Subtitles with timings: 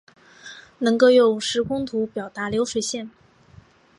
[0.79, 3.11] 能够用时空图表达流水线